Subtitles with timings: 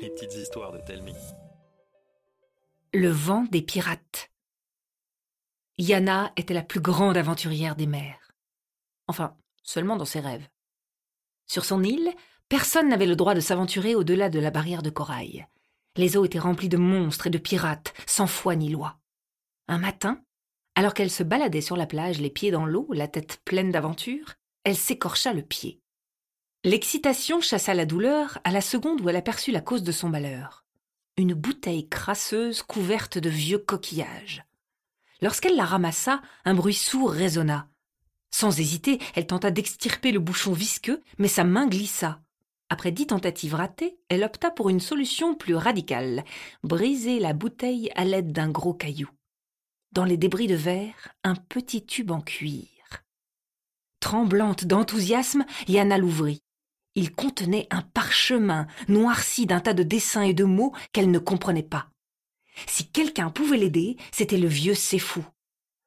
[0.00, 1.14] Les petites histoires de Telmi.
[2.92, 4.30] Le vent des pirates.
[5.78, 8.32] Yana était la plus grande aventurière des mers.
[9.06, 10.48] Enfin, seulement dans ses rêves.
[11.46, 12.12] Sur son île,
[12.48, 15.46] personne n'avait le droit de s'aventurer au-delà de la barrière de corail.
[15.96, 18.98] Les eaux étaient remplies de monstres et de pirates, sans foi ni loi.
[19.68, 20.22] Un matin,
[20.74, 24.34] alors qu'elle se baladait sur la plage, les pieds dans l'eau, la tête pleine d'aventure,
[24.64, 25.81] elle s'écorcha le pied.
[26.64, 30.64] L'excitation chassa la douleur à la seconde où elle aperçut la cause de son malheur.
[31.16, 34.44] Une bouteille crasseuse couverte de vieux coquillages.
[35.20, 37.68] Lorsqu'elle la ramassa, un bruit sourd résonna.
[38.30, 42.22] Sans hésiter, elle tenta d'extirper le bouchon visqueux, mais sa main glissa.
[42.68, 46.22] Après dix tentatives ratées, elle opta pour une solution plus radicale
[46.62, 49.10] briser la bouteille à l'aide d'un gros caillou.
[49.90, 52.68] Dans les débris de verre, un petit tube en cuir.
[53.98, 56.41] Tremblante d'enthousiasme, Yana l'ouvrit.
[56.94, 61.62] Il contenait un parchemin noirci d'un tas de dessins et de mots qu'elle ne comprenait
[61.62, 61.88] pas.
[62.66, 65.24] Si quelqu'un pouvait l'aider, c'était le vieux Séfou,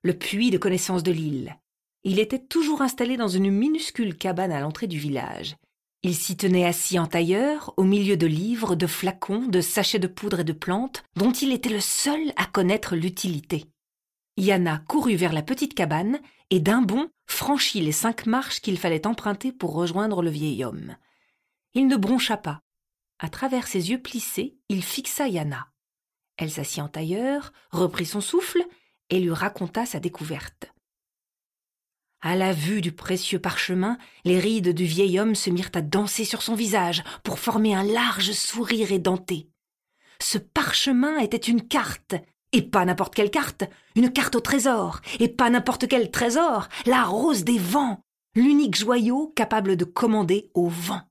[0.01, 1.57] le puits de connaissance de l'île.
[2.03, 5.55] Il était toujours installé dans une minuscule cabane à l'entrée du village.
[6.03, 10.05] Il s'y tenait assis en tailleur, au milieu de livres, de flacons, de sachets de
[10.05, 13.65] poudre et de plantes, dont il était le seul à connaître l'utilité.
[14.37, 16.19] Yana courut vers la petite cabane
[16.51, 20.95] et d'un bond franchit les cinq marches qu'il fallait emprunter pour rejoindre le vieil homme.
[21.75, 22.61] Il ne broncha pas.
[23.19, 25.67] À travers ses yeux plissés, il fixa Yana.
[26.37, 28.65] Elle s'assit en tailleur, reprit son souffle
[29.09, 30.71] et lui raconta sa découverte.
[32.21, 36.25] À la vue du précieux parchemin, les rides du vieil homme se mirent à danser
[36.25, 39.49] sur son visage pour former un large sourire édenté.
[40.19, 42.15] Ce parchemin était une carte,
[42.51, 47.03] et pas n'importe quelle carte, une carte au trésor, et pas n'importe quel trésor, la
[47.03, 48.01] rose des vents,
[48.33, 51.01] l'unique joyau capable de commander au vent.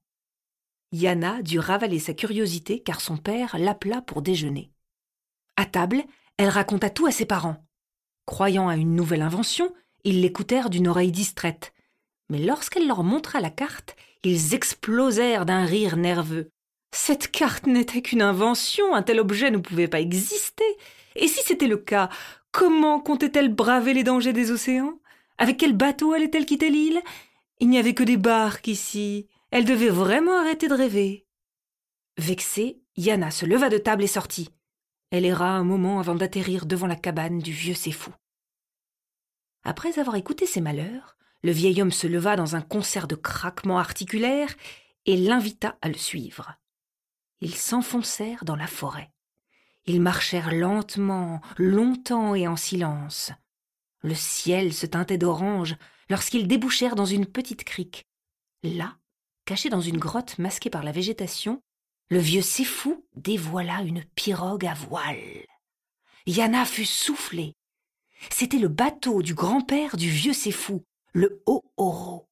[0.95, 4.71] Yana dut ravaler sa curiosité car son père l'appela pour déjeuner.
[5.57, 6.05] À table,
[6.37, 7.67] elle raconta tout à ses parents.
[8.27, 11.73] Croyant à une nouvelle invention, ils l'écoutèrent d'une oreille distraite.
[12.29, 16.49] Mais lorsqu'elle leur montra la carte, ils explosèrent d'un rire nerveux.
[16.93, 20.65] Cette carte n'était qu'une invention, un tel objet ne pouvait pas exister.
[21.17, 22.09] Et si c'était le cas,
[22.53, 25.01] comment comptait-elle braver les dangers des océans?
[25.39, 27.03] Avec quel bateau allait-elle quitter l'île?
[27.59, 29.27] Il n'y avait que des barques ici.
[29.55, 31.29] Elle devait vraiment arrêter de rêver.
[32.19, 34.51] Vexée, Yana se leva de table et sortit.
[35.13, 38.13] Elle erra un moment avant d'atterrir devant la cabane du vieux Séfou.
[39.63, 43.79] Après avoir écouté ses malheurs, le vieil homme se leva dans un concert de craquements
[43.79, 44.53] articulaires
[45.07, 46.57] et l'invita à le suivre.
[47.41, 49.13] Ils s'enfoncèrent dans la forêt.
[49.87, 53.31] Ils marchèrent lentement, longtemps et en silence.
[54.03, 55.77] Le ciel se teintait d'orange
[56.11, 58.09] lorsqu'ils débouchèrent dans une petite crique.
[58.65, 58.97] Là,
[59.45, 61.61] caché dans une grotte masquée par la végétation,
[62.11, 65.47] le vieux Séfou dévoila une pirogue à voile.
[66.27, 67.55] Yana fut soufflée.
[68.31, 72.29] C'était le bateau du grand-père du vieux Séfou, le Haut-Oro.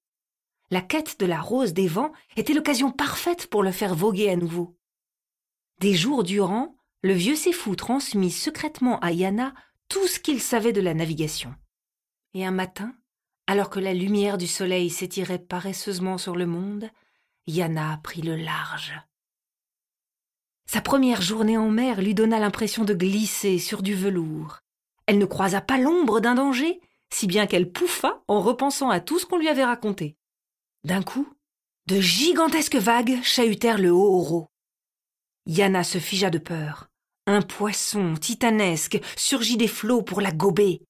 [0.70, 4.36] La quête de la rose des vents était l'occasion parfaite pour le faire voguer à
[4.36, 4.76] nouveau.
[5.80, 9.54] Des jours durant, le vieux Séfou transmit secrètement à Yana
[9.88, 11.54] tout ce qu'il savait de la navigation.
[12.32, 12.94] Et un matin,
[13.46, 16.88] alors que la lumière du soleil s'étirait paresseusement sur le monde,
[17.47, 18.94] Yana prit le large.
[20.66, 24.60] Sa première journée en mer lui donna l'impression de glisser sur du velours.
[25.06, 26.81] Elle ne croisa pas l'ombre d'un danger,
[27.12, 30.16] si bien qu'elle pouffa en repensant à tout ce qu'on lui avait raconté.
[30.84, 31.28] D'un coup,
[31.86, 34.48] de gigantesques vagues chahutèrent le haut oro.
[35.47, 36.88] Yana se figea de peur.
[37.26, 40.82] Un poisson titanesque surgit des flots pour la gober.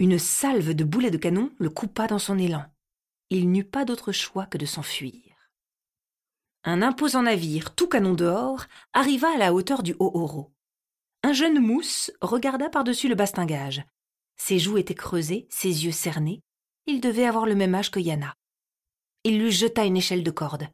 [0.00, 2.64] Une salve de boulets de canon le coupa dans son élan.
[3.30, 5.25] Il n'eut pas d'autre choix que de s'enfuir.
[6.66, 10.52] Un imposant navire, tout canon dehors, arriva à la hauteur du Haut-Oro.
[11.22, 13.84] Un jeune mousse regarda par-dessus le bastingage.
[14.36, 16.42] Ses joues étaient creusées, ses yeux cernés.
[16.86, 18.34] Il devait avoir le même âge que Yana.
[19.24, 20.68] Il lui jeta une échelle de corde.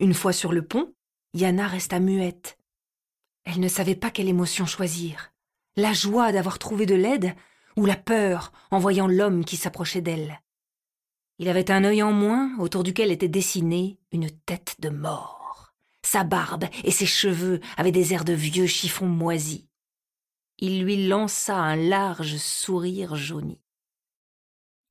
[0.00, 0.92] Une fois sur le pont,
[1.32, 2.58] Yana resta muette,
[3.44, 5.32] elle ne savait pas quelle émotion choisir.
[5.76, 7.34] La joie d'avoir trouvé de l'aide
[7.76, 10.40] ou la peur en voyant l'homme qui s'approchait d'elle.
[11.38, 15.74] Il avait un œil en moins autour duquel était dessinée une tête de mort.
[16.02, 19.68] Sa barbe et ses cheveux avaient des airs de vieux chiffon moisi.
[20.58, 23.60] Il lui lança un large sourire jauni.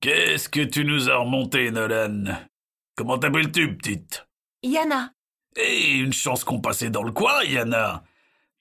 [0.02, 2.26] Qu'est-ce que tu nous as remonté, Nolan?
[2.96, 4.28] Comment t'appelles-tu, petite?
[4.62, 5.14] Yana.
[5.56, 8.04] Eh, une chance qu'on passait dans le coin, Yana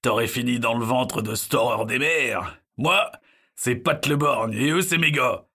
[0.03, 2.61] T'aurais fini dans le ventre de Storer des mers.
[2.77, 3.11] Moi,
[3.57, 5.47] c'est Pat Le Borgne et eux, c'est mes gars.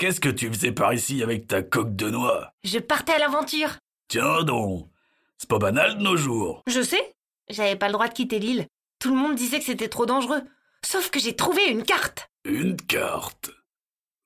[0.00, 2.54] Qu'est-ce que tu faisais par ici avec ta coque de noix?
[2.64, 3.76] Je partais à l'aventure.
[4.08, 4.88] Tiens donc.
[5.36, 6.62] C'est pas banal de nos jours.
[6.66, 7.14] Je sais.
[7.50, 8.66] J'avais pas le droit de quitter l'île.
[8.98, 10.40] Tout le monde disait que c'était trop dangereux.
[10.82, 12.30] Sauf que j'ai trouvé une carte.
[12.46, 13.50] Une carte?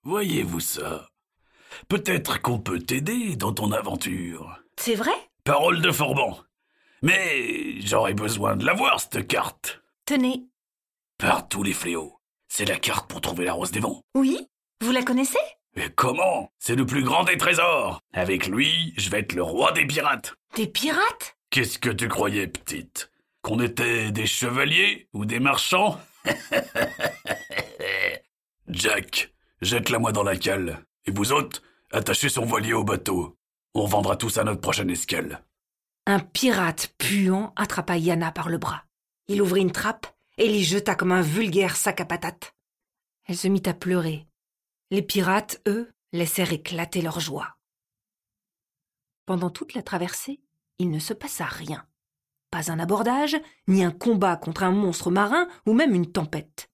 [0.05, 1.09] Voyez-vous ça?
[1.89, 4.57] Peut-être qu'on peut t'aider dans ton aventure.
[4.79, 5.11] C'est vrai?
[5.43, 6.39] Parole de Forban.
[7.03, 9.83] Mais j'aurais besoin de la voir, cette carte.
[10.07, 10.45] Tenez.
[11.19, 12.21] Par tous les fléaux.
[12.47, 14.03] C'est la carte pour trouver la rose des vents.
[14.15, 14.47] Oui?
[14.81, 15.37] Vous la connaissez?
[15.77, 16.53] Mais comment?
[16.59, 18.01] C'est le plus grand des trésors.
[18.13, 20.35] Avec lui, je vais être le roi des pirates.
[20.57, 21.37] Des pirates?
[21.51, 23.11] Qu'est-ce que tu croyais, petite?
[23.43, 26.01] Qu'on était des chevaliers ou des marchands?
[28.69, 30.85] Jack, jette-la moi dans la cale.
[31.07, 31.63] Et vous autres,
[31.93, 33.37] attachez son voilier au bateau.
[33.75, 35.45] On revendra tout ça à notre prochaine escale.
[36.07, 38.85] Un pirate puant attrapa Yana par le bras.
[39.29, 40.07] Il ouvrit une trappe
[40.39, 42.55] et l'y jeta comme un vulgaire sac à patates.
[43.27, 44.27] Elle se mit à pleurer.
[44.91, 47.57] Les pirates, eux, laissèrent éclater leur joie.
[49.27, 50.41] Pendant toute la traversée,
[50.79, 51.87] il ne se passa rien.
[52.51, 53.37] Pas un abordage,
[53.67, 56.71] ni un combat contre un monstre marin ou même une tempête.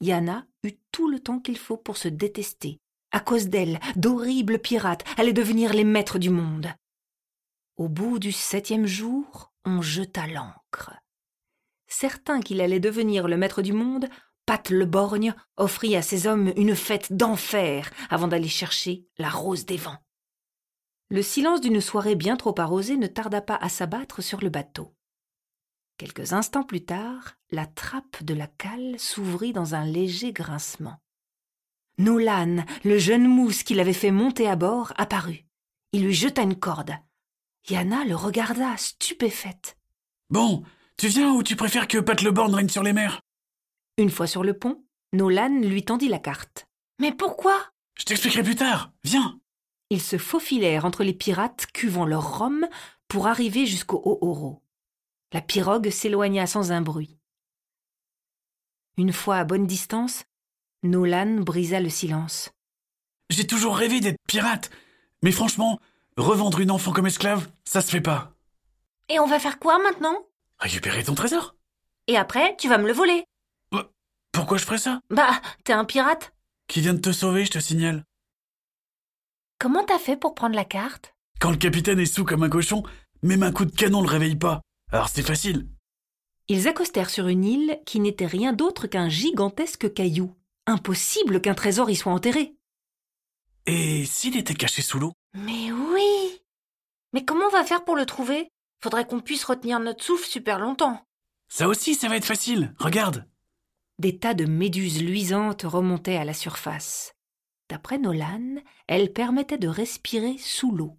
[0.00, 2.80] Yana eut tout le temps qu'il faut pour se détester.
[3.12, 6.72] À cause d'elle, d'horribles pirates allaient devenir les maîtres du monde.
[7.76, 10.92] Au bout du septième jour, on jeta l'ancre.
[11.86, 14.08] Certain qu'il allait devenir le maître du monde,
[14.50, 19.64] Pat le borgne offrit à ses hommes une fête d'enfer avant d'aller chercher la rose
[19.64, 20.02] des vents.
[21.08, 24.92] Le silence d'une soirée bien trop arrosée ne tarda pas à s'abattre sur le bateau.
[25.98, 31.00] Quelques instants plus tard, la trappe de la cale s'ouvrit dans un léger grincement.
[31.98, 35.46] Nolan, le jeune mousse qui l'avait fait monter à bord, apparut.
[35.92, 36.96] Il lui jeta une corde.
[37.68, 39.76] Yana le regarda, stupéfaite.
[40.28, 40.64] Bon,
[40.96, 43.20] tu viens ou tu préfères que Pat le Born règne sur les mers?
[43.98, 46.66] Une fois sur le pont, Nolan lui tendit la carte.
[47.00, 47.70] Mais pourquoi?
[47.98, 48.92] Je t'expliquerai plus tard.
[49.04, 49.40] Viens.
[49.90, 52.68] Ils se faufilèrent entre les pirates cuvant leur rhum
[53.08, 54.62] pour arriver jusqu'au Haut-Oro.
[55.32, 57.18] La pirogue s'éloigna sans un bruit.
[58.96, 60.24] Une fois à bonne distance,
[60.82, 62.50] Nolan brisa le silence.
[63.30, 64.70] J'ai toujours rêvé d'être pirate.
[65.22, 65.80] Mais franchement,
[66.16, 68.34] revendre une enfant comme esclave, ça se fait pas.
[69.08, 70.26] Et on va faire quoi maintenant?
[70.58, 71.54] Récupérer ton trésor
[72.06, 73.24] Et après, tu vas me le voler.
[74.32, 75.00] Pourquoi je ferais ça?
[75.10, 76.32] Bah, t'es un pirate?
[76.68, 78.04] Qui vient de te sauver, je te signale.
[79.58, 81.14] Comment t'as fait pour prendre la carte?
[81.40, 82.82] Quand le capitaine est sous comme un cochon,
[83.22, 84.60] même un coup de canon le réveille pas.
[84.92, 85.68] Alors c'est facile.
[86.48, 90.34] Ils accostèrent sur une île qui n'était rien d'autre qu'un gigantesque caillou.
[90.66, 92.54] Impossible qu'un trésor y soit enterré.
[93.66, 95.12] Et s'il était caché sous l'eau?
[95.34, 96.42] Mais oui
[97.12, 98.48] Mais comment on va faire pour le trouver?
[98.82, 101.04] Faudrait qu'on puisse retenir notre souffle super longtemps.
[101.48, 102.74] Ça aussi, ça va être facile.
[102.78, 103.28] Regarde.
[104.00, 107.12] Des tas de méduses luisantes remontaient à la surface.
[107.68, 108.54] D'après Nolan,
[108.86, 110.96] elles permettaient de respirer sous l'eau.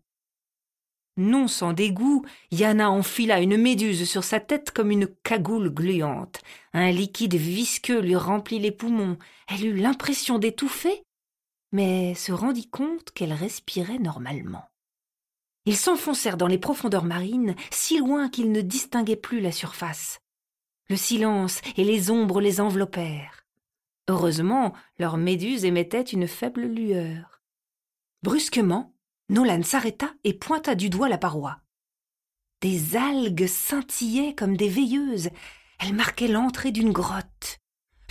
[1.18, 6.42] Non sans dégoût, Yana enfila une méduse sur sa tête comme une cagoule gluante.
[6.74, 9.18] Un liquide visqueux lui remplit les poumons.
[9.48, 11.02] Elle eut l'impression d'étouffer,
[11.72, 14.70] mais se rendit compte qu'elle respirait normalement.
[15.66, 20.21] Ils s'enfoncèrent dans les profondeurs marines, si loin qu'ils ne distinguaient plus la surface.
[20.90, 23.46] Le silence et les ombres les enveloppèrent.
[24.10, 27.42] Heureusement, leur méduse émettait une faible lueur.
[28.24, 28.94] Brusquement,
[29.30, 31.60] Nolan s'arrêta et pointa du doigt la paroi.
[32.62, 35.30] Des algues scintillaient comme des veilleuses.
[35.80, 37.60] Elles marquaient l'entrée d'une grotte.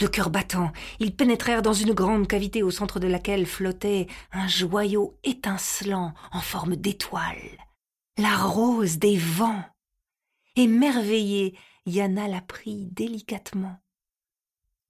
[0.00, 4.48] Le cœur battant, ils pénétrèrent dans une grande cavité au centre de laquelle flottait un
[4.48, 7.58] joyau étincelant en forme d'étoile.
[8.16, 9.62] La rose des vents.
[10.56, 11.56] Émerveillée,
[11.86, 13.78] Yana la prit délicatement.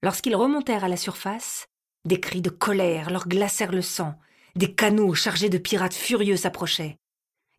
[0.02, 1.68] Lorsqu'ils remontèrent à la surface,
[2.04, 4.18] des cris de colère leur glacèrent le sang.
[4.56, 6.98] Des canots chargés de pirates furieux s'approchaient.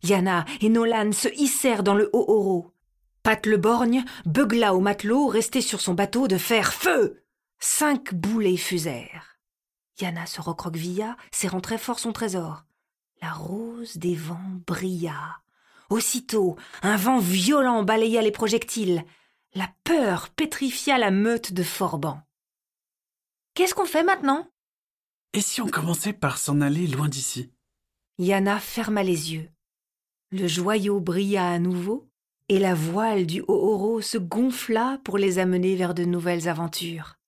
[0.02, 2.72] Yana et Nolan se hissèrent dans le haut oro.
[3.22, 7.22] Pat le borgne beugla au matelot resté sur son bateau de faire feu.
[7.60, 9.38] Cinq boulets fusèrent.
[10.00, 12.64] Yana se recroquevilla, serrant très fort son trésor.
[13.22, 15.40] La rose des vents brilla.
[15.88, 19.04] Aussitôt, un vent violent balaya les projectiles.
[19.54, 22.22] La peur pétrifia la meute de Forban.
[23.52, 24.48] Qu'est-ce qu'on fait maintenant?
[25.34, 27.52] Et si on commençait par s'en aller loin d'ici?
[28.18, 29.50] Yana ferma les yeux.
[30.30, 32.08] Le joyau brilla à nouveau,
[32.48, 37.18] et la voile du Hohoro se gonfla pour les amener vers de nouvelles aventures.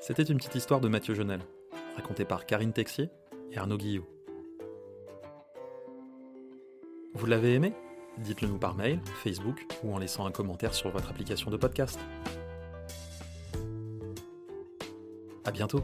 [0.00, 1.42] C'était une petite histoire de Mathieu Jonel,
[1.94, 3.10] racontée par Karine Texier
[3.52, 4.08] et Arnaud Guillot.
[7.14, 7.72] Vous l'avez aimé?
[8.18, 11.98] Dites-le nous par mail, Facebook ou en laissant un commentaire sur votre application de podcast.
[15.44, 15.82] À bientôt